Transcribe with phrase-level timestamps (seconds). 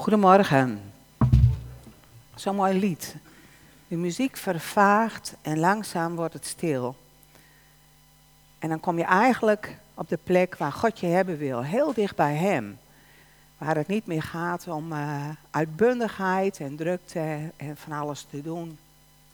[0.00, 0.92] Goedemorgen.
[2.34, 3.16] Zo'n mooi lied.
[3.88, 6.96] De muziek vervaagt en langzaam wordt het stil.
[8.58, 12.16] En dan kom je eigenlijk op de plek waar God je hebben wil, heel dicht
[12.16, 12.78] bij Hem.
[13.58, 18.78] Waar het niet meer gaat om uh, uitbundigheid en drukte en van alles te doen.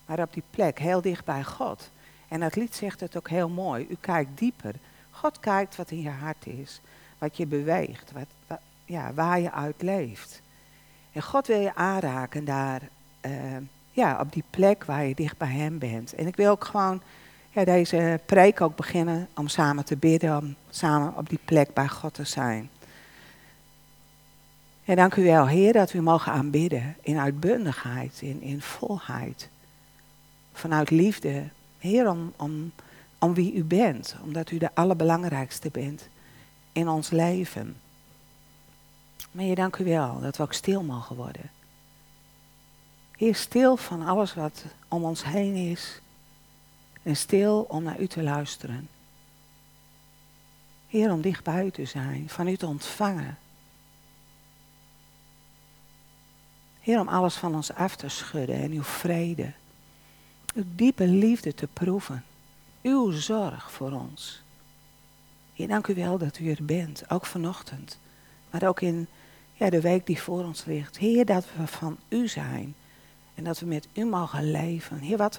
[0.06, 1.90] Maar op die plek, heel dicht bij God.
[2.28, 3.86] En dat lied zegt het ook heel mooi.
[3.90, 4.74] U kijkt dieper.
[5.10, 6.80] God kijkt wat in je hart is.
[7.18, 8.12] Wat je beweegt.
[8.12, 10.44] Wat, ja, waar je uit leeft.
[11.16, 12.80] En God wil je aanraken daar,
[13.26, 13.32] uh,
[13.90, 16.14] ja, op die plek waar je dicht bij Hem bent.
[16.14, 17.02] En ik wil ook gewoon
[17.50, 21.88] ja, deze preek ook beginnen om samen te bidden, om samen op die plek bij
[21.88, 22.70] God te zijn.
[24.84, 29.48] En dank u wel, Heer, dat we mogen aanbidden in uitbundigheid, in, in volheid.
[30.52, 31.48] Vanuit liefde.
[31.78, 32.72] Heer, om, om,
[33.18, 36.08] om wie u bent, omdat u de allerbelangrijkste bent
[36.72, 37.76] in ons leven.
[39.30, 41.50] Je dank u wel dat we ook stil mogen worden.
[43.16, 46.00] Heer, stil van alles wat om ons heen is.
[47.02, 48.88] En stil om naar u te luisteren.
[50.88, 53.38] Heer, om dicht bij u te zijn, van u te ontvangen.
[56.80, 59.52] Heer, om alles van ons af te schudden en uw vrede.
[60.54, 62.24] Uw diepe liefde te proeven.
[62.82, 64.42] Uw zorg voor ons.
[65.54, 67.98] Heer, dank u wel dat u er bent, ook vanochtend.
[68.60, 69.06] Maar ook in
[69.52, 70.98] ja, de week die voor ons ligt.
[70.98, 72.74] Heer, dat we van u zijn.
[73.34, 74.98] En dat we met u mogen leven.
[74.98, 75.36] Heer, wat,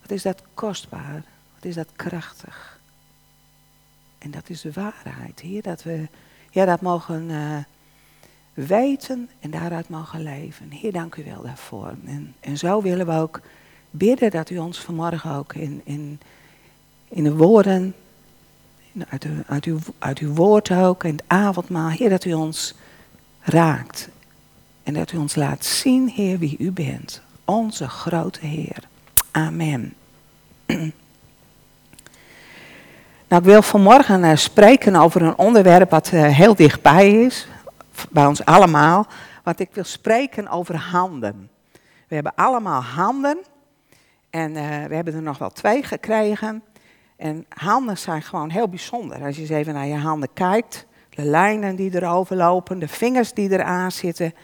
[0.00, 1.22] wat is dat kostbaar.
[1.54, 2.80] Wat is dat krachtig.
[4.18, 5.40] En dat is de waarheid.
[5.40, 6.08] Heer, dat we
[6.50, 7.58] ja, dat mogen uh,
[8.54, 10.70] weten en daaruit mogen leven.
[10.70, 11.94] Heer, dank u wel daarvoor.
[12.04, 13.40] En, en zo willen we ook
[13.90, 16.20] bidden dat u ons vanmorgen ook in, in,
[17.08, 17.94] in de woorden,
[19.08, 22.74] uit, uit, uw, uit uw woord ook, en het avondmaal, Heer, dat u ons
[23.40, 24.08] raakt.
[24.82, 27.22] En dat u ons laat zien, Heer, wie u bent.
[27.44, 28.78] Onze grote Heer.
[29.30, 29.94] Amen.
[33.28, 37.48] Nou, ik wil vanmorgen uh, spreken over een onderwerp wat uh, heel dichtbij is,
[38.10, 39.06] bij ons allemaal.
[39.42, 41.50] Want ik wil spreken over handen.
[42.08, 43.38] We hebben allemaal handen
[44.30, 46.62] en uh, we hebben er nog wel twee gekregen.
[47.16, 49.24] En handen zijn gewoon heel bijzonder.
[49.24, 53.32] Als je eens even naar je handen kijkt, de lijnen die erover lopen, de vingers
[53.32, 54.34] die eraan zitten.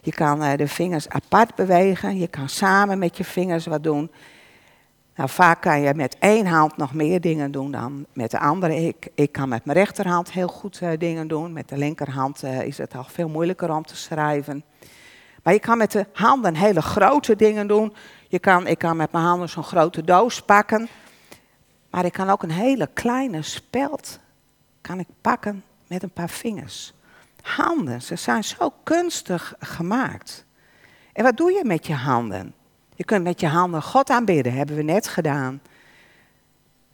[0.00, 4.10] Je kan uh, de vingers apart bewegen, je kan samen met je vingers wat doen.
[5.16, 8.86] Nou, vaak kan je met één hand nog meer dingen doen dan met de andere.
[8.86, 11.52] Ik, ik kan met mijn rechterhand heel goed uh, dingen doen.
[11.52, 14.64] Met de linkerhand uh, is het al veel moeilijker om te schrijven.
[15.42, 17.92] Maar je kan met de handen hele grote dingen doen.
[18.28, 20.88] Je kan, ik kan met mijn handen zo'n grote doos pakken.
[22.00, 24.18] Maar ik kan ook een hele kleine speld
[24.80, 26.92] kan ik pakken met een paar vingers.
[27.42, 30.44] Handen, ze zijn zo kunstig gemaakt.
[31.12, 32.54] En wat doe je met je handen?
[32.94, 35.60] Je kunt met je handen God aanbidden, hebben we net gedaan.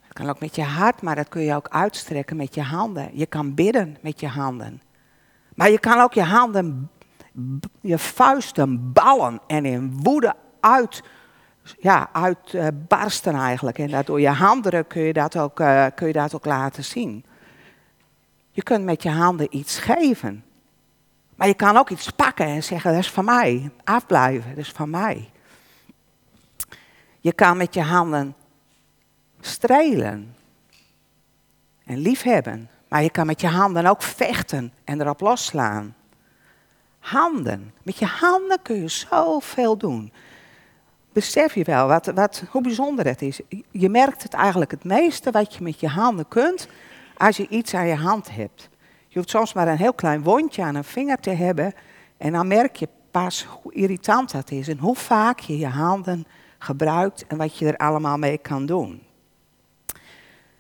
[0.01, 3.11] Het kan ook met je hart, maar dat kun je ook uitstrekken met je handen.
[3.13, 4.83] Je kan bidden met je handen.
[5.55, 6.91] Maar je kan ook je handen,
[7.81, 11.03] je vuisten ballen en in woede uit,
[11.79, 13.79] ja, uitbarsten eigenlijk.
[13.79, 17.25] En door je handdruk kun je dat ook, uh, kun je dat ook laten zien.
[18.51, 20.45] Je kunt met je handen iets geven.
[21.35, 23.71] Maar je kan ook iets pakken en zeggen, dat is van mij.
[23.85, 25.31] Afblijven, dat is van mij.
[27.21, 28.35] Je kan met je handen
[29.41, 30.35] strelen
[31.85, 32.71] en liefhebben.
[32.89, 35.95] Maar je kan met je handen ook vechten en erop losslaan.
[36.99, 37.75] Handen.
[37.83, 40.13] Met je handen kun je zoveel doen.
[41.17, 43.41] Besef je wel wat, wat, hoe bijzonder het is.
[43.71, 46.69] Je merkt het eigenlijk het meeste wat je met je handen kunt
[47.17, 48.69] als je iets aan je hand hebt.
[49.09, 51.73] Je hoeft soms maar een heel klein wondje aan een vinger te hebben.
[52.17, 54.69] En dan merk je pas hoe irritant dat is.
[54.69, 56.27] En hoe vaak je je handen
[56.59, 59.03] gebruikt en wat je er allemaal mee kan doen.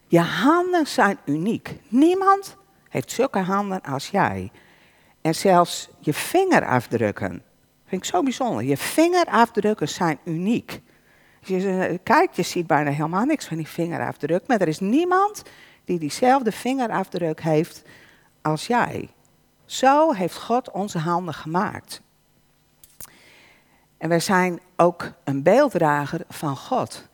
[0.07, 1.79] Je handen zijn uniek.
[1.89, 2.57] Niemand
[2.89, 4.51] heeft zulke handen als jij.
[5.21, 7.43] En zelfs je vingerafdrukken.
[7.87, 8.65] Vind ik zo bijzonder.
[8.65, 10.81] Je vingerafdrukken zijn uniek.
[11.41, 14.47] Als je kijkt, je ziet bijna helemaal niks van die vingerafdruk.
[14.47, 15.43] Maar er is niemand
[15.85, 17.83] die diezelfde vingerafdruk heeft
[18.43, 19.09] als jij.
[19.65, 22.03] Zo heeft God onze handen gemaakt.
[23.99, 27.09] En wij zijn ook een beelddrager van God.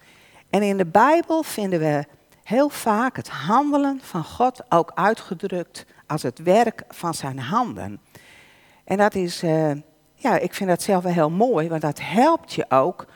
[0.51, 2.05] En in de Bijbel vinden we
[2.43, 8.01] heel vaak het handelen van God ook uitgedrukt als het werk van zijn handen.
[8.85, 9.71] En dat is, uh,
[10.23, 13.07] ja, ik vind dat zelf wel heel mooi, want dat helpt je ook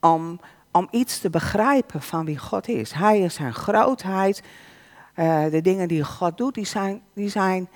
[0.00, 0.40] om,
[0.72, 2.92] om iets te begrijpen van wie God is.
[2.92, 4.42] Hij is zijn grootheid,
[5.16, 7.68] uh, de dingen die God doet, die zijn, die zijn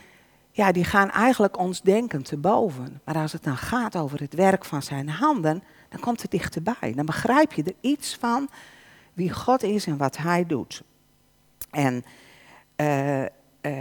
[0.51, 3.01] ja, die gaan eigenlijk ons denken te boven.
[3.05, 6.93] Maar als het dan gaat over het werk van zijn handen, dan komt het dichterbij.
[6.95, 8.49] Dan begrijp je er iets van
[9.13, 10.83] wie God is en wat hij doet.
[11.71, 12.05] En
[12.77, 13.23] uh,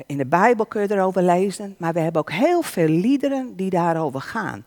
[0.05, 3.69] in de Bijbel kun je erover lezen, maar we hebben ook heel veel liederen die
[3.69, 4.65] daarover gaan.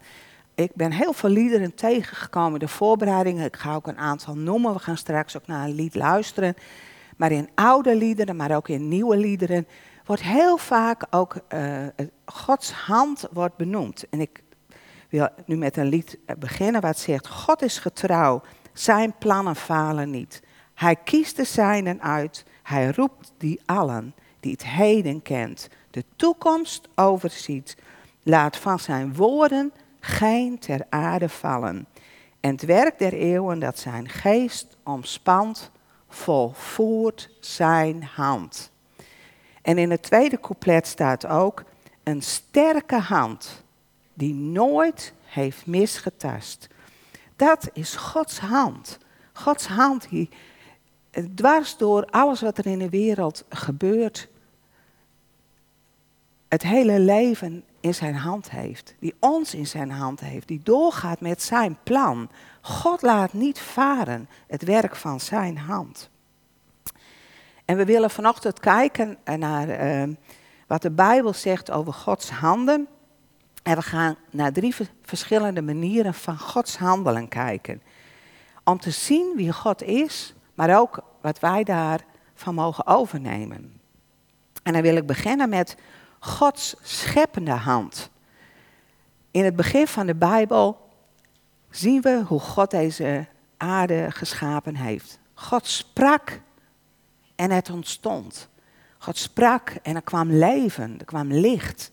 [0.55, 3.45] Ik ben heel veel liederen tegengekomen de voorbereidingen.
[3.45, 4.73] Ik ga ook een aantal noemen.
[4.73, 6.55] We gaan straks ook naar een lied luisteren.
[7.17, 9.67] Maar in oude liederen, maar ook in nieuwe liederen,
[10.05, 11.87] wordt heel vaak ook uh,
[12.25, 14.09] Gods hand wordt benoemd.
[14.09, 14.43] En ik
[15.09, 20.43] wil nu met een lied beginnen wat zegt: God is getrouw, zijn plannen falen niet.
[20.75, 24.15] Hij kiest de zijnen uit, hij roept die allen
[24.45, 27.77] die het heden kent, de toekomst overziet.
[28.23, 31.87] Laat van zijn woorden geen ter aarde vallen.
[32.41, 35.71] En het werk der eeuwen dat zijn geest omspant,
[36.09, 38.71] volvoert zijn hand.
[39.63, 41.65] En in het tweede couplet staat ook
[42.03, 43.65] een sterke hand
[44.15, 46.69] die nooit heeft misgetast.
[47.37, 48.99] Dat is Gods hand.
[49.33, 50.29] Gods hand die
[51.35, 54.29] dwars door alles wat er in de wereld gebeurt,
[56.55, 58.95] het hele leven in zijn hand heeft.
[58.99, 60.49] Die ons in zijn hand heeft.
[60.49, 62.31] Die doorgaat met zijn plan.
[62.61, 66.11] God laat niet varen het werk van zijn hand.
[67.65, 70.15] En we willen vanochtend kijken naar uh,
[70.67, 72.89] wat de Bijbel zegt over Gods handen.
[73.63, 77.83] En we gaan naar drie verschillende manieren van Gods handelen kijken.
[78.65, 83.81] Om te zien wie God is, maar ook wat wij daarvan mogen overnemen.
[84.63, 85.77] En dan wil ik beginnen met
[86.25, 88.11] Gods scheppende hand.
[89.31, 90.91] In het begin van de Bijbel
[91.71, 93.27] zien we hoe God deze
[93.57, 95.19] aarde geschapen heeft.
[95.35, 96.41] God sprak
[97.35, 98.49] en het ontstond.
[98.99, 101.91] God sprak en er kwam leven, er kwam licht.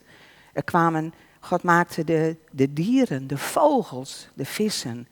[0.54, 5.07] Er kwamen, God maakte de, de dieren, de vogels, de vissen,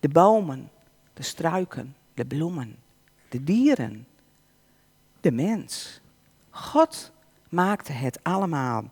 [0.00, 0.70] de bomen,
[1.14, 2.76] de struiken, de bloemen,
[3.28, 4.06] de dieren,
[5.20, 6.00] de mens.
[6.50, 7.12] God
[7.50, 8.84] maakte het allemaal.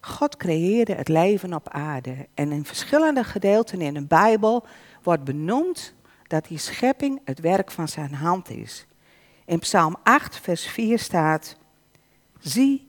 [0.00, 2.28] God creëerde het leven op aarde.
[2.34, 4.66] En in verschillende gedeelten in de Bijbel
[5.02, 5.94] wordt benoemd
[6.26, 8.86] dat die schepping het werk van zijn hand is.
[9.44, 11.56] In Psalm 8, vers 4 staat:
[12.38, 12.86] Zie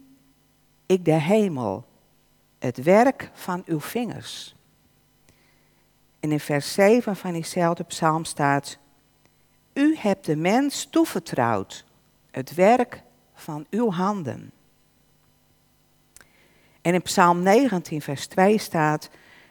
[0.86, 1.86] ik de hemel,
[2.60, 4.56] het werk van uw vingers.
[6.19, 8.78] En in vers 7 van diezelfde psalm staat:
[9.74, 11.86] U hebt de mens toevertrouwd,
[12.31, 13.04] het werk
[13.34, 14.52] van uw handen.
[16.89, 19.09] En in Psalm 19, vers 2 staat: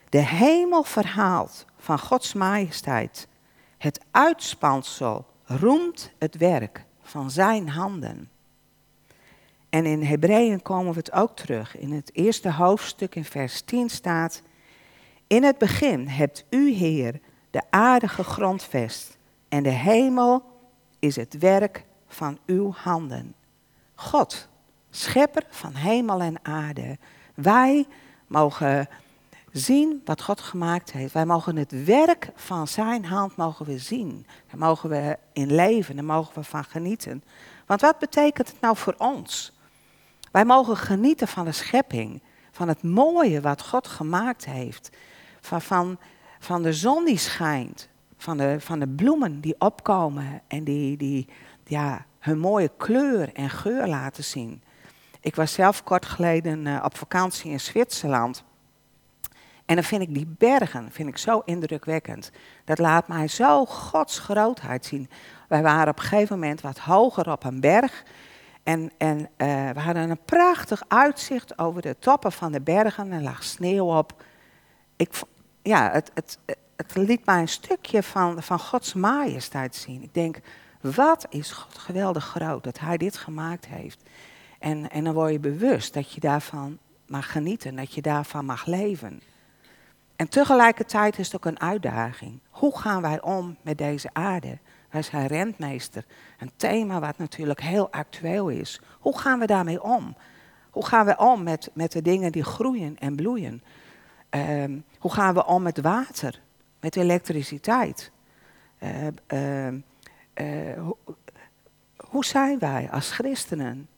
[0.08, 3.28] De hemel verhaalt van Gods majesteit.
[3.76, 8.30] Het uitspansel roemt het werk van zijn handen.
[9.70, 11.76] En in Hebreeën komen we het ook terug.
[11.76, 14.42] In het eerste hoofdstuk in vers 10 staat:
[15.26, 17.20] In het begin hebt u, Heer,
[17.50, 19.18] de aarde gegrondvest
[19.48, 20.42] en de hemel
[20.98, 23.34] is het werk van uw handen.
[23.94, 24.48] God,
[24.90, 26.98] schepper van hemel en aarde,
[27.40, 27.86] wij
[28.26, 28.88] mogen
[29.52, 31.12] zien wat God gemaakt heeft.
[31.12, 34.26] Wij mogen het werk van zijn hand mogen we zien.
[34.46, 37.24] Daar mogen we in leven, daar mogen we van genieten.
[37.66, 39.52] Want wat betekent het nou voor ons?
[40.30, 44.90] Wij mogen genieten van de schepping, van het mooie wat God gemaakt heeft.
[45.40, 45.98] Van, van,
[46.38, 51.28] van de zon die schijnt, van de, van de bloemen die opkomen en die, die
[51.64, 54.62] ja, hun mooie kleur en geur laten zien.
[55.20, 58.44] Ik was zelf kort geleden uh, op vakantie in Zwitserland.
[59.66, 62.30] En dan vind ik die bergen vind ik zo indrukwekkend.
[62.64, 65.10] Dat laat mij zo Gods grootheid zien.
[65.48, 68.02] Wij waren op een gegeven moment wat hoger op een berg.
[68.62, 69.26] En, en uh,
[69.70, 73.12] we hadden een prachtig uitzicht over de toppen van de bergen.
[73.12, 74.22] Er lag sneeuw op.
[74.96, 75.10] Ik,
[75.62, 76.38] ja, het, het,
[76.76, 80.02] het liet mij een stukje van, van Gods majesteit zien.
[80.02, 80.38] Ik denk,
[80.80, 84.02] wat is God geweldig groot dat Hij dit gemaakt heeft.
[84.58, 88.66] En, en dan word je bewust dat je daarvan mag genieten, dat je daarvan mag
[88.66, 89.20] leven.
[90.16, 92.40] En tegelijkertijd is het ook een uitdaging.
[92.50, 94.58] Hoe gaan wij om met deze aarde?
[94.90, 96.04] Wij zijn rentmeester.
[96.38, 98.80] Een thema wat natuurlijk heel actueel is.
[99.00, 100.16] Hoe gaan we daarmee om?
[100.70, 103.62] Hoe gaan we om met, met de dingen die groeien en bloeien?
[104.30, 106.40] Um, hoe gaan we om met water,
[106.80, 108.10] met elektriciteit?
[108.82, 110.96] Uh, uh, hoe,
[111.96, 113.88] hoe zijn wij als christenen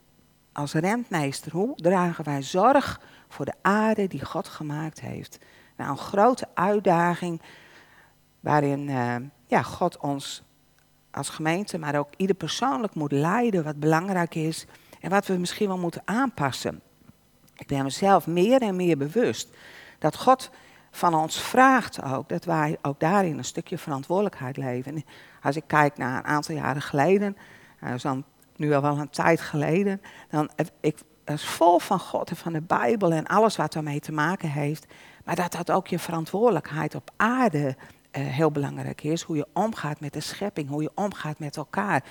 [0.53, 5.39] als rentmeester, hoe dragen wij zorg voor de aarde die God gemaakt heeft?
[5.77, 7.43] Nou, een grote uitdaging
[8.41, 9.15] waarin uh,
[9.47, 10.43] ja, God ons
[11.11, 14.67] als gemeente, maar ook ieder persoonlijk moet leiden wat belangrijk is
[15.01, 16.81] en wat we misschien wel moeten aanpassen.
[17.57, 19.49] Ik ben mezelf meer en meer bewust
[19.99, 20.51] dat God
[20.91, 25.05] van ons vraagt ook dat wij ook daarin een stukje verantwoordelijkheid leven.
[25.43, 27.37] Als ik kijk naar een aantal jaren geleden,
[27.95, 28.25] is dan
[28.61, 30.01] nu al wel een tijd geleden,
[30.31, 30.51] dan
[30.81, 34.51] ik, is vol van God en van de Bijbel en alles wat daarmee te maken
[34.51, 34.87] heeft.
[35.25, 39.23] Maar dat dat ook je verantwoordelijkheid op aarde uh, heel belangrijk is.
[39.23, 42.05] Hoe je omgaat met de schepping, hoe je omgaat met elkaar.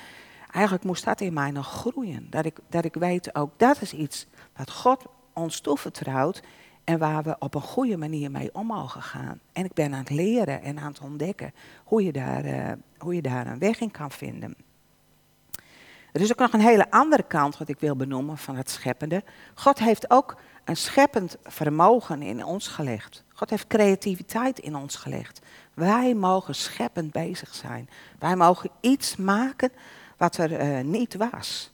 [0.51, 2.27] Eigenlijk moest dat in mij nog groeien.
[2.29, 6.41] Dat ik, dat ik weet ook dat is iets wat God ons toevertrouwt.
[6.83, 9.39] En waar we op een goede manier mee om mogen gaan.
[9.53, 11.53] En ik ben aan het leren en aan het ontdekken
[11.83, 14.55] hoe je daar, uh, hoe je daar een weg in kan vinden.
[16.11, 19.23] Er is ook nog een hele andere kant wat ik wil benoemen van het scheppende.
[19.53, 23.23] God heeft ook een scheppend vermogen in ons gelegd.
[23.33, 25.41] God heeft creativiteit in ons gelegd.
[25.73, 27.89] Wij mogen scheppend bezig zijn.
[28.19, 29.71] Wij mogen iets maken
[30.17, 31.71] wat er uh, niet was.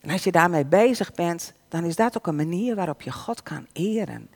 [0.00, 3.42] En als je daarmee bezig bent, dan is dat ook een manier waarop je God
[3.42, 4.30] kan eren.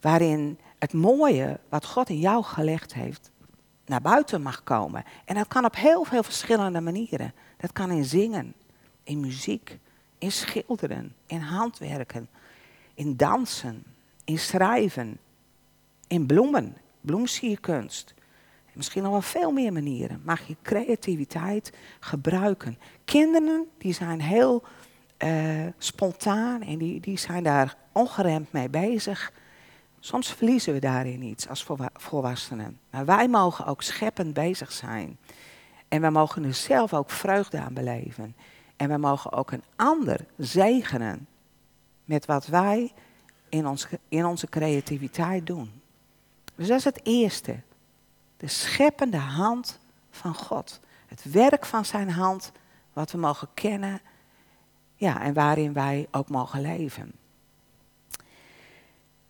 [0.00, 3.30] Waarin het mooie wat God in jou gelegd heeft,
[3.86, 5.04] naar buiten mag komen.
[5.24, 7.32] En dat kan op heel veel verschillende manieren.
[7.58, 8.54] Dat kan in zingen,
[9.02, 9.78] in muziek,
[10.18, 12.28] in schilderen, in handwerken,
[12.94, 13.84] in dansen,
[14.24, 15.18] in schrijven,
[16.06, 18.14] in bloemen, bloemsierkunst.
[18.72, 22.78] Misschien nog wel veel meer manieren mag je creativiteit gebruiken.
[23.04, 24.62] Kinderen die zijn heel
[25.24, 29.32] uh, spontaan en die, die zijn daar ongeremd mee bezig.
[30.00, 32.78] Soms verliezen we daarin iets als volwassenen.
[32.90, 35.18] Maar wij mogen ook scheppend bezig zijn.
[35.88, 38.36] En we mogen er zelf ook vreugde aan beleven.
[38.76, 41.26] En we mogen ook een ander zegenen
[42.04, 42.92] met wat wij
[43.48, 45.80] in, ons, in onze creativiteit doen.
[46.54, 47.60] Dus dat is het eerste.
[48.36, 49.78] De scheppende hand
[50.10, 50.80] van God.
[51.06, 52.52] Het werk van zijn hand,
[52.92, 54.00] wat we mogen kennen.
[54.94, 57.12] Ja, en waarin wij ook mogen leven.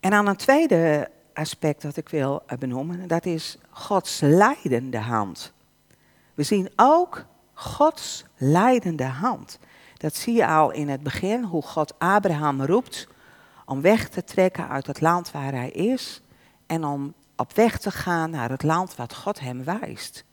[0.01, 5.53] En dan een tweede aspect dat ik wil benoemen, dat is Gods leidende hand.
[6.39, 9.59] We zien ook Gods leidende hand.
[9.97, 13.09] Dat zie je al in het begin, hoe God Abraham roept
[13.67, 16.23] om weg te trekken uit het land waar hij is
[16.67, 20.25] en om op weg te gaan naar het land wat God hem wijst.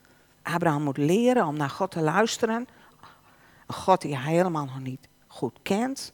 [0.41, 2.67] Abraham moet leren om naar God te luisteren.
[3.67, 6.13] Een God die hij helemaal nog niet goed kent,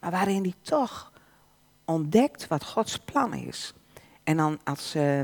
[0.00, 1.12] maar waarin hij toch
[1.84, 3.74] ontdekt wat Gods plan is.
[4.24, 5.20] En dan als uh,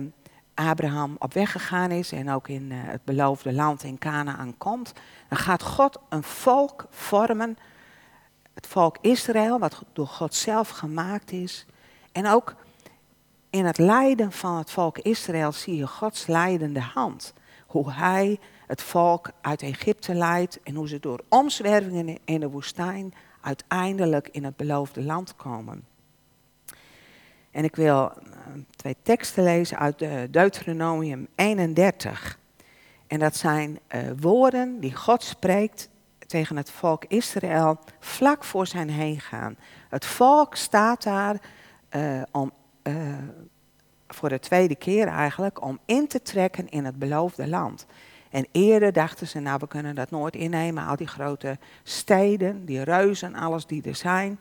[0.56, 4.92] Abraham op weg gegaan is en ook in uh, het beloofde land in Canaan komt,
[5.28, 7.58] dan gaat God een volk vormen,
[8.54, 11.66] het volk Israël, wat door God zelf gemaakt is.
[12.12, 12.54] En ook
[13.50, 17.32] in het lijden van het volk Israël zie je Gods leidende hand.
[17.66, 23.14] Hoe hij het volk uit Egypte leidt en hoe ze door omzwervingen in de woestijn
[23.40, 25.84] uiteindelijk in het beloofde land komen.
[27.56, 28.18] En ik wil eh,
[28.76, 29.98] twee teksten lezen uit
[30.30, 32.38] Deuteronomium 31.
[33.06, 35.88] En dat zijn uh, woorden die God spreekt
[36.26, 39.56] tegen het volk Israël vlak voor zijn heen gaan.
[39.88, 41.40] Het volk staat daar
[42.30, 42.52] om,
[44.08, 47.86] voor de tweede keer eigenlijk om in te trekken in het beloofde land.
[48.30, 52.82] En eerder dachten ze, nou we kunnen dat nooit innemen, al die grote steden, die
[52.82, 54.38] reuzen, alles die er zijn.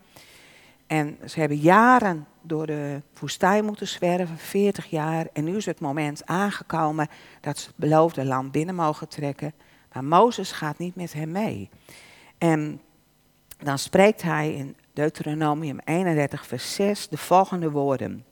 [0.87, 5.27] En ze hebben jaren door de woestijn moeten zwerven, 40 jaar.
[5.33, 7.07] En nu is het moment aangekomen
[7.41, 9.53] dat ze het beloofde land binnen mogen trekken.
[9.93, 11.69] Maar Mozes gaat niet met hem mee.
[12.37, 12.81] En
[13.57, 18.25] dan spreekt hij in Deuteronomium 31, vers 6 de volgende woorden.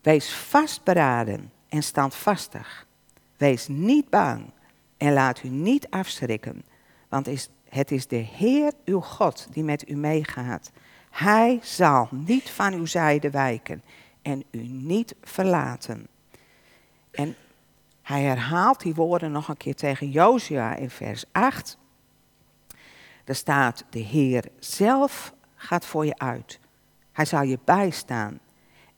[0.00, 2.86] Wees vastberaden en standvastig.
[3.36, 4.50] Wees niet bang
[4.96, 6.64] en laat u niet afschrikken,
[7.08, 10.70] want het is de Heer uw God die met u meegaat.
[11.16, 13.82] Hij zal niet van uw zijde wijken
[14.22, 16.06] en u niet verlaten.
[17.10, 17.36] En
[18.02, 21.78] hij herhaalt die woorden nog een keer tegen Jozua in vers 8.
[23.24, 26.60] Er staat, de Heer zelf gaat voor je uit.
[27.12, 28.38] Hij zal je bijstaan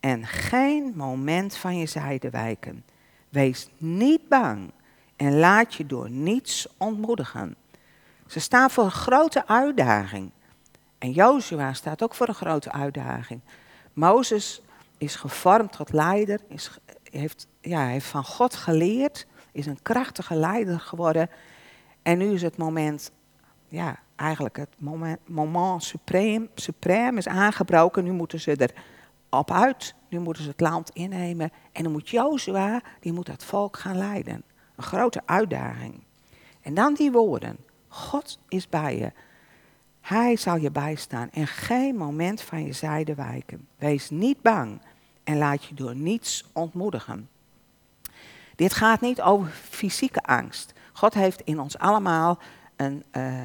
[0.00, 2.84] en geen moment van je zijde wijken.
[3.28, 4.72] Wees niet bang
[5.16, 7.56] en laat je door niets ontmoedigen.
[8.26, 10.30] Ze staan voor een grote uitdaging.
[10.98, 13.40] En Jozua staat ook voor een grote uitdaging.
[13.92, 14.62] Mozes
[14.98, 16.78] is gevormd tot leider, is,
[17.10, 21.30] heeft, ja, heeft van God geleerd, is een krachtige leider geworden.
[22.02, 23.12] En nu is het moment,
[23.68, 28.04] ja, eigenlijk het moment, moment supreme, supreme is aangebroken.
[28.04, 28.72] Nu moeten ze er
[29.30, 31.50] op uit, nu moeten ze het land innemen.
[31.72, 34.42] En dan moet Jozua, die moet dat volk gaan leiden.
[34.76, 36.04] Een grote uitdaging.
[36.60, 37.56] En dan die woorden,
[37.88, 39.12] God is bij je.
[40.08, 43.68] Hij zal je bijstaan en geen moment van je zijde wijken.
[43.76, 44.80] Wees niet bang
[45.24, 47.28] en laat je door niets ontmoedigen.
[48.56, 50.72] Dit gaat niet over fysieke angst.
[50.92, 52.38] God heeft in ons allemaal
[52.76, 53.44] een, uh,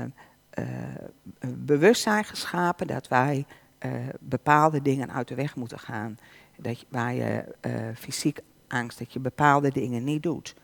[1.39, 3.46] een bewustzijn geschapen dat wij
[3.86, 6.17] uh, bepaalde dingen uit de weg moeten gaan.
[6.58, 7.46] Dat je, waar je
[7.96, 10.55] fysiek angst, dat je bepaalde dingen niet doet.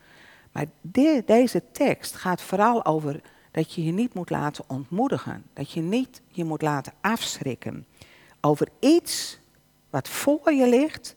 [0.51, 5.45] Maar de, deze tekst gaat vooral over dat je je niet moet laten ontmoedigen.
[5.53, 7.85] Dat je niet je moet laten afschrikken
[8.41, 9.39] over iets
[9.89, 11.15] wat voor je ligt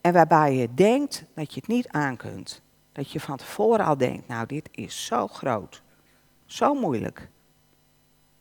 [0.00, 2.62] en waarbij je denkt dat je het niet aan kunt.
[2.92, 5.82] Dat je van tevoren al denkt, nou dit is zo groot,
[6.46, 7.28] zo moeilijk.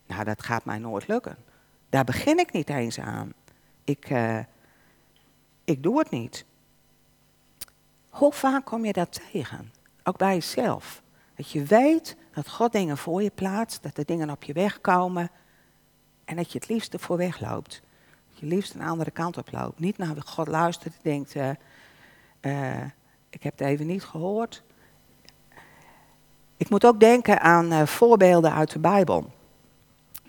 [0.07, 1.37] Nou, dat gaat mij nooit lukken.
[1.89, 3.33] Daar begin ik niet eens aan.
[3.83, 4.39] Ik, uh,
[5.63, 6.45] ik doe het niet.
[8.09, 9.71] Hoe vaak kom je dat tegen?
[10.03, 11.01] Ook bij jezelf.
[11.41, 14.81] Dat je weet dat God dingen voor je plaatst, dat er dingen op je weg
[14.81, 15.31] komen
[16.25, 17.81] en dat je het liefst ervoor wegloopt.
[18.29, 19.79] Dat je liefst een andere kant op loopt.
[19.79, 21.49] Niet naar God luistert en denkt, uh,
[22.41, 22.83] uh,
[23.29, 24.63] ik heb het even niet gehoord.
[26.57, 29.31] Ik moet ook denken aan uh, voorbeelden uit de Bijbel.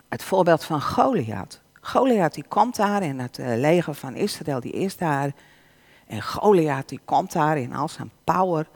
[0.09, 1.61] Het voorbeeld van Goliath.
[1.81, 5.33] Goliath die komt daar in het leger van Israël, die is daar.
[6.07, 8.66] En Goliath die komt daar in al zijn power.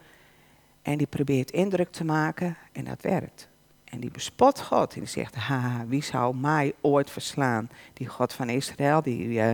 [0.87, 3.49] En die probeert indruk te maken en dat werkt.
[3.85, 4.95] En die bespot God.
[4.95, 7.71] En die zegt, ha, wie zou mij ooit verslaan?
[7.93, 9.53] Die God van Israël, die, uh,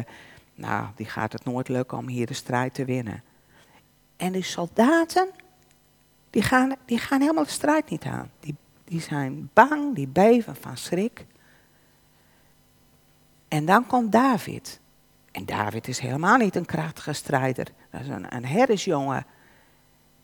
[0.54, 3.22] nou, die gaat het nooit lukken om hier de strijd te winnen.
[4.16, 5.28] En die soldaten,
[6.30, 8.30] die gaan, die gaan helemaal de strijd niet aan.
[8.40, 11.26] Die, die zijn bang, die beven van schrik.
[13.48, 14.80] En dan komt David.
[15.30, 17.66] En David is helemaal niet een krachtige strijder.
[17.90, 18.44] Dat is een, een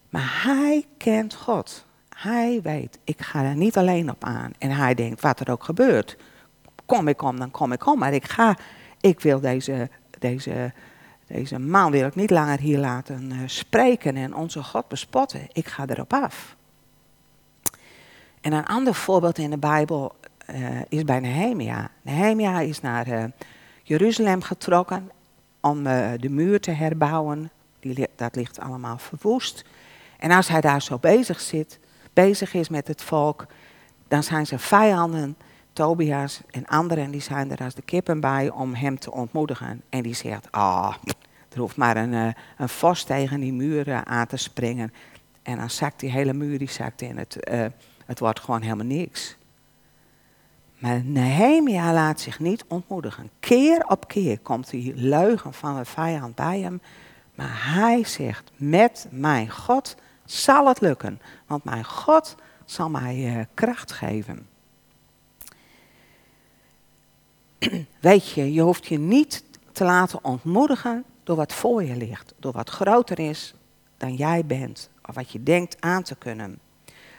[0.08, 1.86] maar hij kent God.
[2.16, 4.52] Hij weet, ik ga er niet alleen op aan.
[4.58, 6.16] En hij denkt, wat er ook gebeurt.
[6.86, 7.98] Kom ik om, dan kom ik om.
[7.98, 8.56] Maar ik ga,
[9.00, 10.72] ik wil deze, deze,
[11.26, 15.40] deze man wil ik niet langer hier laten uh, spreken en onze God bespotten.
[15.52, 16.56] Ik ga erop af.
[18.40, 20.14] En een ander voorbeeld in de Bijbel
[20.50, 21.90] uh, is bij Nehemia.
[22.02, 23.24] Nehemia is naar uh,
[23.82, 25.10] Jeruzalem getrokken
[25.60, 25.82] om
[26.20, 27.50] de muur te herbouwen.
[27.80, 29.64] Die, dat ligt allemaal verwoest.
[30.18, 31.78] En als hij daar zo bezig zit,
[32.12, 33.46] bezig is met het volk,
[34.08, 35.36] dan zijn zijn vijanden,
[35.72, 39.82] Tobias en anderen, die zijn er als de kippen bij om hem te ontmoedigen.
[39.88, 40.94] En die zegt, ah, oh,
[41.52, 44.92] er hoeft maar een, uh, een vos tegen die muren aan te springen.
[45.42, 47.18] En dan zakt die hele muur, die zakt in.
[47.18, 47.66] Het, uh,
[48.06, 49.36] het wordt gewoon helemaal niks.
[50.78, 53.30] Maar Nehemia laat zich niet ontmoedigen.
[53.40, 56.80] Keer op keer komt die leugen van de vijand bij hem.
[57.34, 59.96] Maar hij zegt, met mijn God
[60.30, 64.48] zal het lukken, want mijn God zal mij uh, kracht geven.
[68.00, 72.52] Weet je, je hoeft je niet te laten ontmoedigen door wat voor je ligt, door
[72.52, 73.54] wat groter is
[73.96, 76.58] dan jij bent, of wat je denkt aan te kunnen.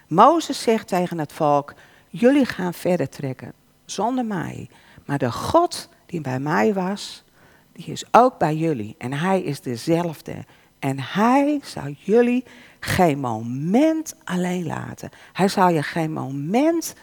[0.07, 1.73] Mozes zegt tegen het volk,
[2.09, 3.53] jullie gaan verder trekken,
[3.85, 4.69] zonder mij.
[5.05, 7.23] Maar de God die bij mij was,
[7.71, 8.95] die is ook bij jullie.
[8.97, 10.45] En hij is dezelfde.
[10.79, 12.43] En hij zal jullie
[12.79, 15.09] geen moment alleen laten.
[15.33, 16.95] Hij zal je geen moment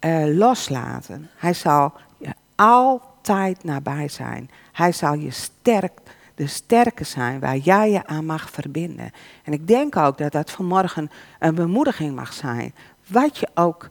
[0.00, 1.30] uh, loslaten.
[1.36, 4.50] Hij zal je altijd nabij zijn.
[4.72, 6.00] Hij zal je sterk,
[6.34, 9.10] de sterke zijn waar jij je aan mag verbinden.
[9.44, 12.74] En ik denk ook dat dat vanmorgen een bemoediging mag zijn.
[13.06, 13.88] Wat je ook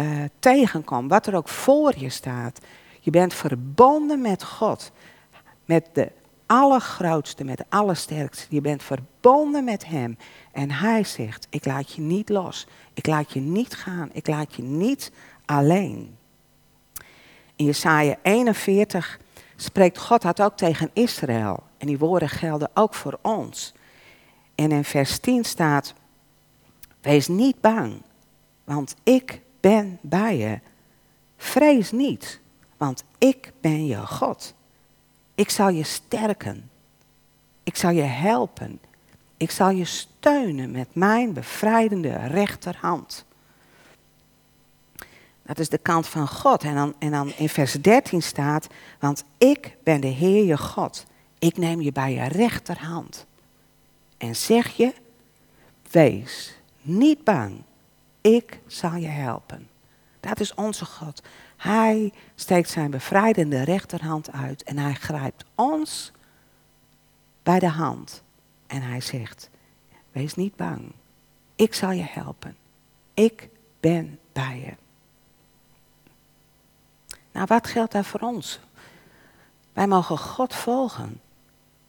[0.00, 2.60] uh, tegenkomt, wat er ook voor je staat.
[3.00, 4.92] Je bent verbonden met God.
[5.64, 6.12] Met de
[6.46, 8.46] allergrootste, met de allersterkste.
[8.48, 10.18] Je bent verbonden met Hem.
[10.52, 12.66] En Hij zegt, ik laat je niet los.
[12.94, 14.10] Ik laat je niet gaan.
[14.12, 15.12] Ik laat je niet
[15.44, 16.16] alleen.
[17.56, 19.20] In Jesaja 41
[19.56, 21.62] spreekt God dat ook tegen Israël.
[21.78, 23.74] En die woorden gelden ook voor ons.
[24.54, 25.94] En in vers 10 staat,
[27.00, 28.02] wees niet bang,
[28.64, 30.60] want ik ben bij je.
[31.36, 32.40] Vrees niet,
[32.76, 34.54] want ik ben je God.
[35.36, 36.70] Ik zal je sterken.
[37.62, 38.80] Ik zal je helpen.
[39.36, 43.24] Ik zal je steunen met mijn bevrijdende rechterhand.
[45.42, 46.62] Dat is de kant van God.
[46.62, 48.66] En dan, en dan in vers 13 staat,
[48.98, 51.06] want ik ben de Heer je God.
[51.38, 53.26] Ik neem je bij je rechterhand.
[54.16, 54.92] En zeg je,
[55.90, 57.62] wees niet bang.
[58.20, 59.68] Ik zal je helpen.
[60.20, 61.22] Dat is onze God.
[61.56, 66.12] Hij steekt zijn bevrijdende rechterhand uit en hij grijpt ons
[67.42, 68.22] bij de hand.
[68.66, 69.50] En hij zegt,
[70.12, 70.92] wees niet bang.
[71.56, 72.56] Ik zal je helpen.
[73.14, 73.48] Ik
[73.80, 74.74] ben bij je.
[77.32, 78.60] Nou, wat geldt daar voor ons?
[79.72, 81.20] Wij mogen God volgen.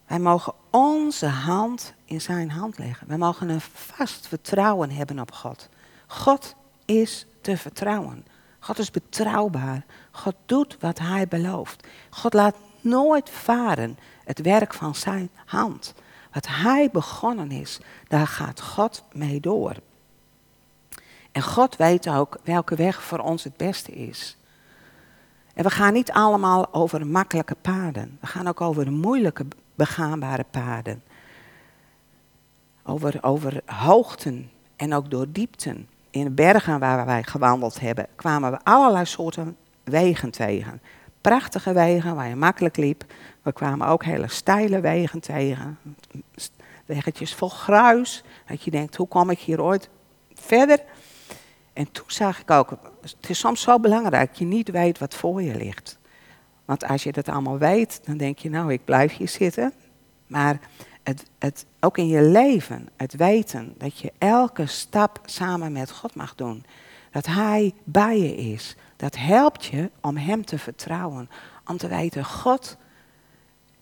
[0.07, 3.07] Wij mogen onze hand in zijn hand leggen.
[3.07, 5.69] Wij mogen een vast vertrouwen hebben op God.
[6.07, 8.25] God is te vertrouwen.
[8.59, 9.85] God is betrouwbaar.
[10.11, 11.87] God doet wat hij belooft.
[12.09, 15.93] God laat nooit varen het werk van zijn hand.
[16.33, 19.75] Wat hij begonnen is, daar gaat God mee door.
[21.31, 24.37] En God weet ook welke weg voor ons het beste is.
[25.53, 28.17] En we gaan niet allemaal over makkelijke paden.
[28.21, 31.03] We gaan ook over moeilijke, begaanbare paden.
[32.83, 35.89] Over, over hoogten en ook door diepten.
[36.17, 40.81] In de bergen waar wij gewandeld hebben, kwamen we allerlei soorten wegen tegen.
[41.21, 43.03] Prachtige wegen waar je makkelijk liep.
[43.41, 45.77] We kwamen ook hele steile wegen tegen.
[46.85, 48.23] Weggetjes vol gruis.
[48.47, 49.89] Dat je denkt, hoe kom ik hier ooit
[50.33, 50.79] verder?
[51.73, 52.69] En toen zag ik ook,
[53.01, 55.99] het is soms zo belangrijk dat je niet weet wat voor je ligt.
[56.65, 59.73] Want als je dat allemaal weet, dan denk je, nou, ik blijf hier zitten.
[60.27, 60.59] Maar
[61.07, 66.15] het, het, ook in je leven, het weten dat je elke stap samen met God
[66.15, 66.65] mag doen.
[67.11, 68.75] Dat Hij bij je is.
[68.95, 71.29] Dat helpt je om Hem te vertrouwen.
[71.65, 72.77] Om te weten, God,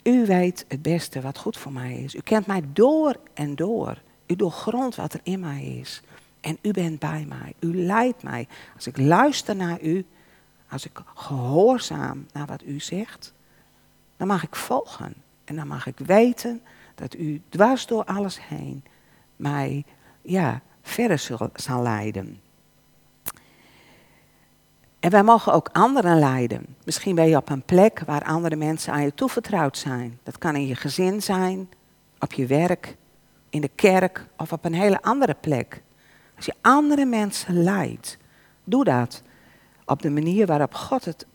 [0.04, 2.16] U weet het beste wat goed voor mij is.
[2.16, 4.02] U kent mij door en door.
[4.28, 6.02] U doorgrondt wat er in mij is.
[6.42, 7.54] En u bent bij mij.
[7.60, 8.48] U leidt mij.
[8.76, 10.06] Als ik luister naar u,
[10.70, 13.34] als ik gehoorzaam naar wat u zegt,
[14.18, 15.14] dan mag ik volgen.
[15.44, 16.62] En dan mag ik weten
[16.96, 18.84] dat u dwars door alles heen
[19.36, 19.86] mij
[20.22, 22.40] ja, verder zal, zal leiden.
[25.00, 26.66] En wij mogen ook anderen leiden.
[26.84, 30.20] Misschien ben je op een plek waar andere mensen aan je toevertrouwd zijn.
[30.24, 31.70] Dat kan in je gezin zijn,
[32.20, 32.96] op je werk,
[33.50, 35.82] in de kerk of op een hele andere plek.
[36.36, 38.18] Als je andere mensen leidt,
[38.64, 39.22] doe dat
[39.86, 41.26] op de manier waarop God het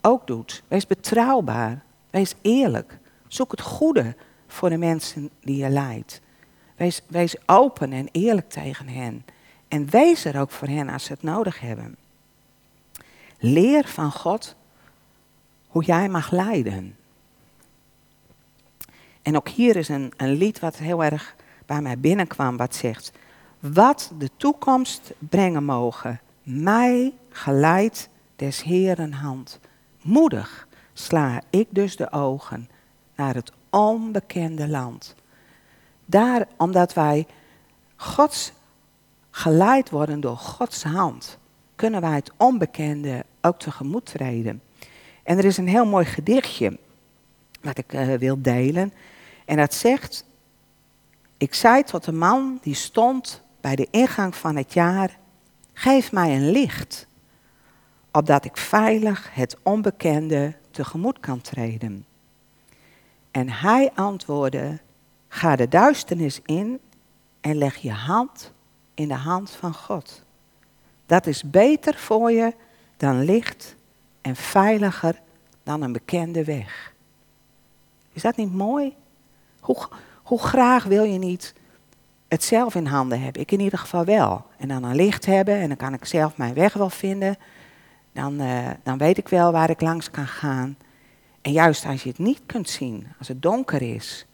[0.00, 0.62] ook doet.
[0.68, 1.82] Wees betrouwbaar.
[2.10, 2.98] Wees eerlijk.
[3.26, 4.16] Zoek het goede
[4.48, 6.20] voor de mensen die je leidt.
[7.06, 9.24] Wees, open en eerlijk tegen hen.
[9.68, 11.96] En wees er ook voor hen als ze het nodig hebben.
[13.38, 14.56] Leer van God
[15.66, 16.96] hoe jij mag leiden.
[19.22, 23.12] En ook hier is een, een lied wat heel erg bij mij binnenkwam, wat zegt:
[23.60, 26.20] wat de toekomst brengen mogen.
[26.42, 29.60] Mij geleid des Heeren hand.
[30.02, 32.68] Moedig sla ik dus de ogen
[33.14, 35.14] naar het onbekende land.
[36.04, 37.26] Daar, omdat wij
[37.96, 38.52] Gods
[39.30, 41.38] geleid worden door Gods hand,
[41.76, 44.62] kunnen wij het onbekende ook tegemoet treden.
[45.22, 46.78] En er is een heel mooi gedichtje
[47.60, 48.92] wat ik uh, wil delen.
[49.44, 50.24] En dat zegt:
[51.36, 55.18] Ik zei tot de man die stond bij de ingang van het jaar,
[55.72, 57.06] geef mij een licht,
[58.12, 62.06] opdat ik veilig het onbekende tegemoet kan treden.
[63.30, 64.78] En hij antwoordde,
[65.28, 66.80] ga de duisternis in
[67.40, 68.52] en leg je hand
[68.94, 70.22] in de hand van God.
[71.06, 72.54] Dat is beter voor je
[72.96, 73.76] dan licht
[74.20, 75.20] en veiliger
[75.62, 76.92] dan een bekende weg.
[78.12, 78.94] Is dat niet mooi?
[79.60, 79.88] Hoe,
[80.22, 81.54] hoe graag wil je niet
[82.28, 83.42] het zelf in handen hebben.
[83.42, 84.46] Ik in ieder geval wel.
[84.56, 87.36] En dan een licht hebben en dan kan ik zelf mijn weg wel vinden.
[88.12, 90.76] Dan, uh, dan weet ik wel waar ik langs kan gaan.
[91.40, 94.26] En juist als je het niet kunt zien, als het donker is,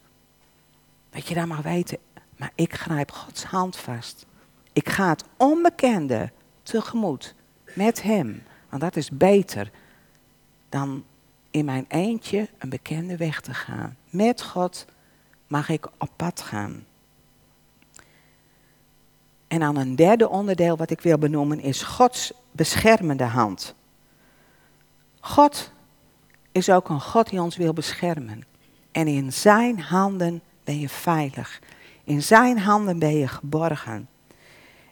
[1.10, 1.98] dat je dan mag weten,
[2.36, 4.26] maar ik grijp Gods hand vast.
[4.72, 6.30] Ik ga het onbekende
[6.62, 7.34] tegemoet
[7.74, 8.42] met Hem.
[8.68, 9.70] Want dat is beter
[10.68, 11.04] dan
[11.50, 13.96] in mijn eentje een bekende weg te gaan.
[14.10, 14.86] Met God
[15.46, 16.84] mag ik op pad gaan.
[19.48, 23.74] En dan een derde onderdeel wat ik wil benoemen is Gods beschermende hand.
[25.20, 25.70] God
[26.54, 28.44] is ook een God die ons wil beschermen.
[28.92, 31.60] En in zijn handen ben je veilig.
[32.04, 34.08] In zijn handen ben je geborgen.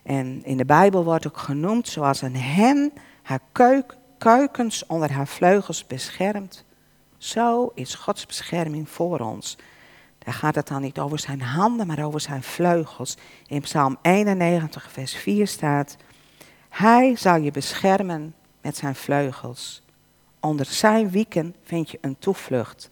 [0.03, 5.27] En in de Bijbel wordt ook genoemd zoals een hen haar keuk, kuikens onder haar
[5.27, 6.65] vleugels beschermt.
[7.19, 9.57] Zo is Gods bescherming voor ons.
[10.19, 13.17] Daar gaat het dan niet over zijn handen, maar over zijn vleugels.
[13.47, 15.97] In Psalm 91, vers 4 staat:
[16.69, 19.83] Hij zal je beschermen met zijn vleugels.
[20.43, 22.89] Onder zijn wieken vind je een toevlucht.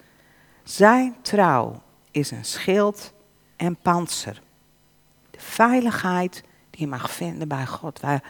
[0.65, 3.13] Zijn trouw is een schild
[3.57, 4.43] en panzer.
[5.31, 8.01] De veiligheid die je mag vinden bij God.
[8.01, 8.23] Waar,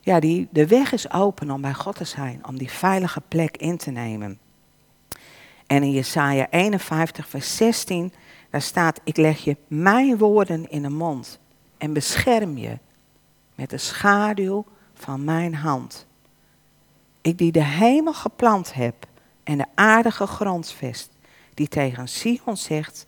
[0.00, 3.56] ja, die, de weg is open om bij God te zijn, om die veilige plek
[3.56, 4.38] in te nemen.
[5.66, 8.12] En in Jesaja 51, vers 16
[8.50, 11.38] daar staat, ik leg je mijn woorden in de mond
[11.78, 12.78] en bescherm je
[13.54, 16.06] met de schaduw van mijn hand.
[17.22, 19.06] Ik die de hemel geplant heb
[19.44, 21.10] en de aarde gegrondvest,
[21.54, 23.06] die tegen Sion zegt,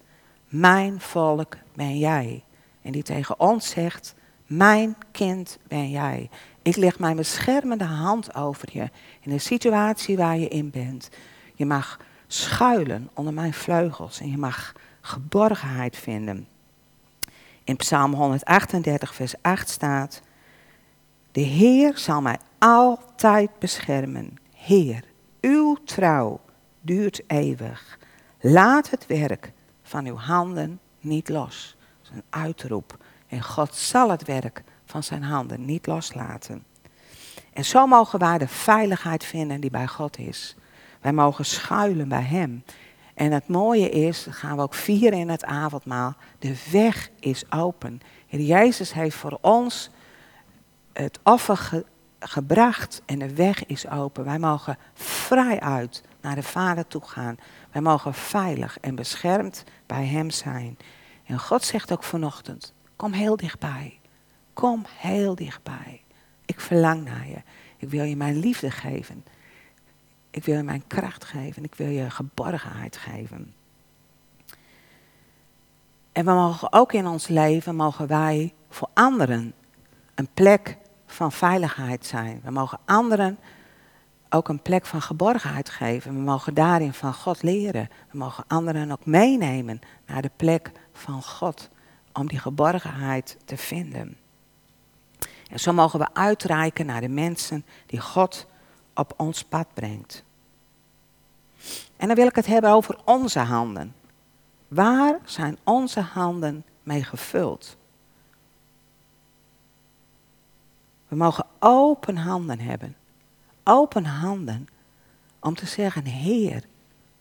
[0.49, 2.45] mijn volk ben jij.
[2.83, 4.15] En die tegen ons zegt,
[4.47, 6.31] mijn kind ben jij.
[6.63, 11.09] Ik leg mijn beschermende hand over je in de situatie waar je in bent.
[11.55, 16.47] Je mag schuilen onder mijn vleugels en je mag geborgenheid vinden.
[17.65, 20.23] In Psalm 138, vers 8 staat:
[21.33, 24.37] De Heer zal mij altijd beschermen.
[24.57, 25.05] Heer,
[25.41, 26.41] uw trouw
[26.81, 27.99] duurt eeuwig.
[28.41, 31.77] Laat het werk van uw handen niet los.
[32.03, 32.97] Dat is een uitroep.
[33.27, 36.65] En God zal het werk van zijn handen niet loslaten.
[37.53, 40.57] En zo mogen wij de veiligheid vinden die bij God is.
[41.01, 42.65] Wij mogen schuilen bij Hem.
[43.15, 47.51] En het mooie is, dat gaan we ook vieren in het avondmaal, de weg is
[47.51, 48.01] open.
[48.29, 49.91] En Jezus heeft voor ons
[50.93, 51.85] het offer
[52.19, 54.25] gebracht en de weg is open.
[54.25, 57.37] Wij mogen vrij uit naar de Vader toe gaan.
[57.73, 60.79] Wij mogen veilig en beschermd bij Hem zijn.
[61.25, 64.01] En God zegt ook vanochtend, kom heel dichtbij.
[64.53, 66.03] Kom heel dichtbij.
[66.45, 67.43] Ik verlang naar je.
[67.77, 69.25] Ik wil je mijn liefde geven.
[70.31, 71.65] Ik wil je mijn kracht geven.
[71.65, 73.55] Ik wil je geborgenheid geven.
[76.13, 79.55] En we mogen ook in ons leven, mogen wij voor anderen
[80.15, 80.77] een plek
[81.13, 82.41] van veiligheid zijn.
[82.45, 83.39] We mogen anderen
[84.31, 86.15] ook een plek van geborgenheid geven.
[86.15, 87.89] We mogen daarin van God leren.
[88.11, 91.69] We mogen anderen ook meenemen naar de plek van God
[92.13, 94.17] om die geborgenheid te vinden.
[95.51, 98.47] En zo mogen we uitreiken naar de mensen die God
[98.95, 100.25] op ons pad brengt.
[101.97, 103.95] En dan wil ik het hebben over onze handen.
[104.69, 107.77] Waar zijn onze handen mee gevuld?
[111.13, 112.97] We mogen open handen hebben.
[113.65, 114.69] Open handen
[115.41, 116.65] om te zeggen, Heer,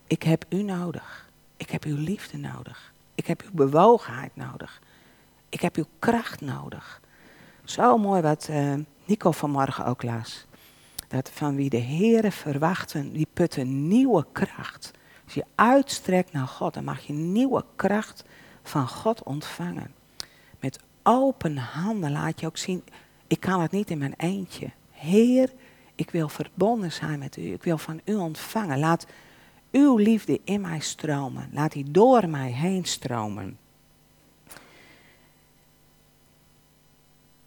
[0.08, 1.30] ik heb u nodig.
[1.58, 2.94] Ik heb uw liefde nodig.
[3.16, 4.82] Ik heb uw bewogenheid nodig.
[5.50, 7.02] Ik heb uw kracht nodig.
[7.64, 8.74] Zo mooi wat uh,
[9.06, 10.46] Nico vanmorgen ook las.
[11.08, 14.92] Dat van wie de Heeren verwachten, die putten nieuwe kracht.
[15.24, 18.24] Als je uitstrekt naar God, dan mag je nieuwe kracht
[18.64, 19.94] van God ontvangen.
[20.60, 22.84] Met open handen laat je ook zien,
[23.32, 24.70] ik kan het niet in mijn eentje.
[24.92, 25.54] Heer,
[25.96, 27.54] ik wil verbonden zijn met u.
[27.54, 28.80] Ik wil van u ontvangen.
[28.80, 29.06] Laat
[29.72, 31.50] uw liefde in mij stromen.
[31.52, 33.58] Laat die door mij heen stromen.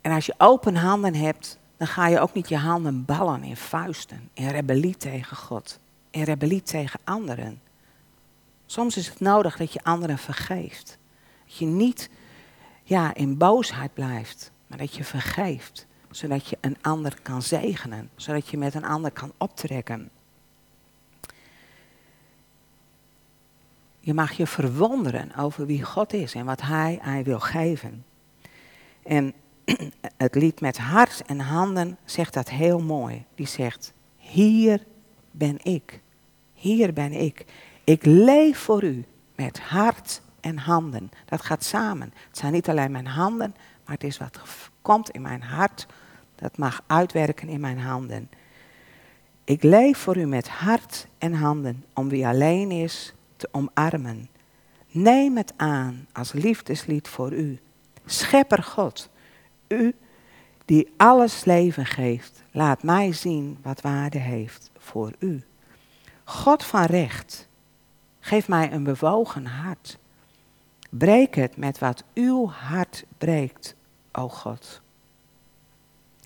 [0.00, 3.56] En als je open handen hebt, dan ga je ook niet je handen ballen in
[3.56, 5.78] vuisten, in rebellie tegen God,
[6.10, 7.60] in rebellie tegen anderen.
[8.66, 10.98] Soms is het nodig dat je anderen vergeeft.
[11.44, 12.10] Dat je niet
[12.82, 18.58] ja, in boosheid blijft, dat je vergeeft, zodat je een ander kan zegenen, zodat je
[18.58, 20.10] met een ander kan optrekken.
[24.00, 28.04] Je mag je verwonderen over wie God is en wat Hij, hij wil geven.
[29.02, 29.32] En
[30.16, 33.24] het lied met hart en handen zegt dat heel mooi.
[33.34, 34.84] Die zegt, hier
[35.30, 36.00] ben ik.
[36.54, 37.44] Hier ben ik.
[37.84, 41.10] Ik leef voor u met hart en handen.
[41.24, 42.12] Dat gaat samen.
[42.28, 44.40] Het zijn niet alleen mijn handen, maar het is wat
[44.82, 45.86] komt in mijn hart.
[46.34, 48.30] Dat mag uitwerken in mijn handen.
[49.44, 54.28] Ik leef voor u met hart en handen om wie alleen is te omarmen.
[54.90, 57.58] Neem het aan als liefdeslied voor u.
[58.04, 59.10] Schepper God,
[59.68, 59.94] u
[60.64, 65.42] die alles leven geeft, laat mij zien wat waarde heeft voor u.
[66.24, 67.48] God van recht,
[68.20, 69.98] geef mij een bewogen hart.
[70.98, 73.74] Breek het met wat uw hart breekt,
[74.12, 74.80] o God.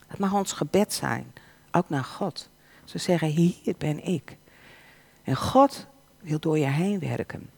[0.06, 1.32] Het mag ons gebed zijn,
[1.70, 2.48] ook naar God.
[2.84, 4.36] Ze zeggen, hier ben ik.
[5.22, 5.86] En God
[6.20, 7.50] wil door je heen werken.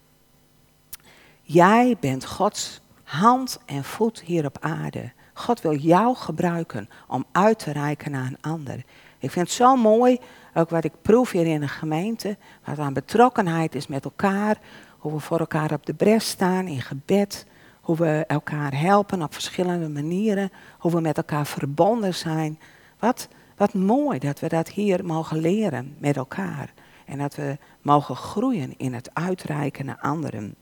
[1.43, 5.13] Jij bent Gods hand en voet hier op aarde.
[5.33, 8.85] God wil jou gebruiken om uit te reiken naar een ander.
[9.19, 10.19] Ik vind het zo mooi,
[10.55, 14.59] ook wat ik proef hier in de gemeente, wat aan betrokkenheid is met elkaar,
[15.01, 17.47] hoe we voor elkaar op de bres staan in gebed,
[17.81, 22.59] hoe we elkaar helpen op verschillende manieren, hoe we met elkaar verbonden zijn.
[22.99, 26.73] Wat, wat mooi dat we dat hier mogen leren met elkaar
[27.07, 30.55] en dat we mogen groeien in het uitreiken naar anderen.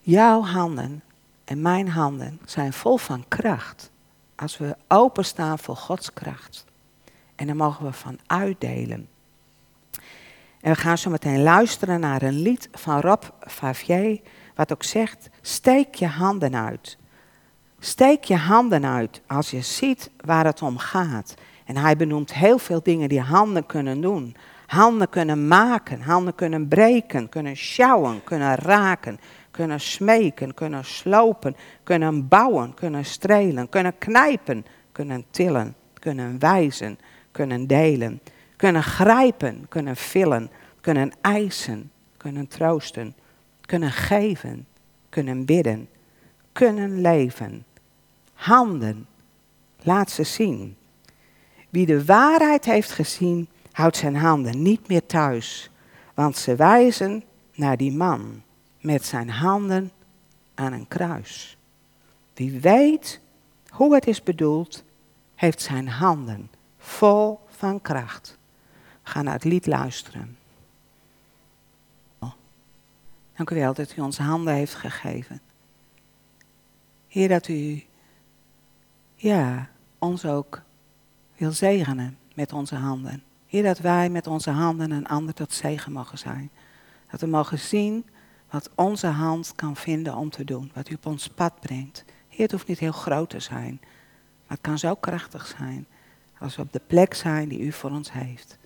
[0.00, 1.02] Jouw handen
[1.44, 3.90] en mijn handen zijn vol van kracht.
[4.34, 6.64] Als we openstaan voor Gods kracht.
[7.34, 9.08] En daar mogen we van uitdelen.
[10.66, 14.20] En we gaan zo meteen luisteren naar een lied van Rob Favier.
[14.54, 16.98] Wat ook zegt, steek je handen uit.
[17.78, 21.34] Steek je handen uit als je ziet waar het om gaat.
[21.64, 24.36] En hij benoemt heel veel dingen die handen kunnen doen.
[24.66, 29.18] Handen kunnen maken, handen kunnen breken, kunnen sjouwen, kunnen raken,
[29.50, 36.98] kunnen smeken, kunnen slopen, kunnen bouwen, kunnen strelen, kunnen knijpen, kunnen tillen, kunnen wijzen,
[37.30, 38.20] kunnen delen,
[38.56, 43.14] kunnen grijpen, kunnen villen, kunnen eisen, kunnen troosten,
[43.60, 44.66] kunnen geven,
[45.08, 45.88] kunnen bidden,
[46.52, 47.64] kunnen leven.
[48.32, 49.06] Handen,
[49.82, 50.76] laat ze zien.
[51.70, 55.70] Wie de waarheid heeft gezien, houdt zijn handen niet meer thuis,
[56.14, 58.42] want ze wijzen naar die man
[58.80, 59.90] met zijn handen
[60.54, 61.58] aan een kruis.
[62.34, 63.20] Wie weet
[63.68, 64.84] hoe het is bedoeld,
[65.34, 68.38] heeft zijn handen vol van kracht.
[69.08, 70.36] Gaan naar het lied luisteren.
[73.36, 75.40] Dank u wel dat u ons handen heeft gegeven.
[77.08, 77.84] Heer, dat u
[79.14, 80.62] ja, ons ook
[81.36, 83.22] wil zegenen met onze handen.
[83.46, 86.50] Heer, dat wij met onze handen een ander tot zegen mogen zijn.
[87.10, 88.06] Dat we mogen zien
[88.50, 90.70] wat onze hand kan vinden om te doen.
[90.74, 92.04] Wat u op ons pad brengt.
[92.28, 93.78] Heer, het hoeft niet heel groot te zijn.
[94.46, 95.86] Maar het kan zo krachtig zijn.
[96.38, 98.58] Als we op de plek zijn die u voor ons heeft.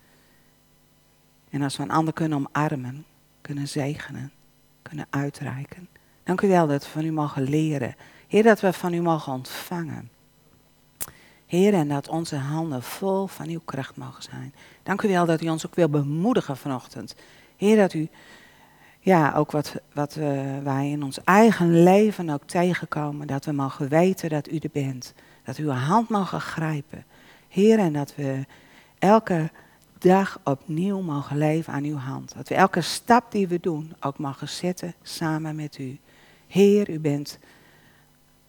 [1.50, 3.04] En als we een ander kunnen omarmen,
[3.40, 4.32] kunnen zegenen,
[4.82, 5.88] kunnen uitreiken.
[6.24, 7.96] Dank u wel dat we van u mogen leren.
[8.28, 10.10] Heer, dat we van u mogen ontvangen.
[11.46, 14.54] Heer, en dat onze handen vol van uw kracht mogen zijn.
[14.82, 17.14] Dank u wel dat u ons ook wil bemoedigen vanochtend.
[17.56, 18.08] Heer, dat u,
[19.00, 20.14] ja, ook wat, wat
[20.62, 25.14] wij in ons eigen leven ook tegenkomen, dat we mogen weten dat u er bent.
[25.44, 27.04] Dat we uw hand mogen grijpen.
[27.48, 28.46] Heer, en dat we
[28.98, 29.50] elke
[30.00, 32.34] dag opnieuw mogen leven aan uw hand.
[32.34, 35.98] Dat we elke stap die we doen ook mogen zetten samen met u.
[36.46, 37.38] Heer, u bent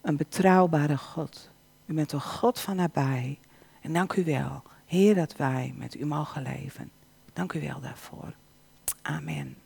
[0.00, 1.50] een betrouwbare God.
[1.86, 3.38] U bent een God van nabij.
[3.80, 6.90] En dank u wel, Heer, dat wij met u mogen leven.
[7.32, 8.34] Dank u wel daarvoor.
[9.02, 9.56] Amen.